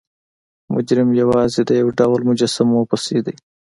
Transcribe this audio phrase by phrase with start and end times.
[0.73, 3.35] مجرم یوازې د یو ډول مجسمو پسې دی.